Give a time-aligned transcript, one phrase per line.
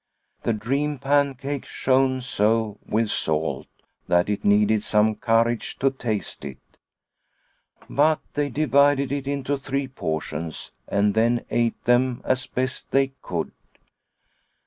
[0.41, 3.67] The dream pancake shone so with salt
[4.07, 6.57] that it needed some courage to taste it.
[7.87, 13.51] But they divided it into three portions, and then ate them as best they could.